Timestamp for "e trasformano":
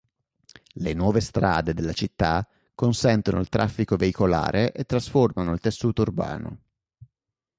4.71-5.53